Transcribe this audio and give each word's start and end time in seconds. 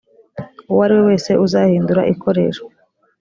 uwo 0.69 0.81
ari 0.85 0.93
we 0.97 1.01
wese 1.09 1.31
uzahindura 1.45 2.01
ikoreshwa 2.13 2.71